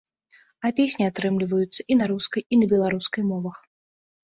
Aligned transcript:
А 0.67 0.71
песні 0.79 1.05
атрымліваюцца 1.11 1.81
і 1.91 1.99
на 2.01 2.05
рускай, 2.13 2.41
і 2.55 2.61
на 2.65 2.73
беларускай 2.75 3.23
мовах. 3.31 3.57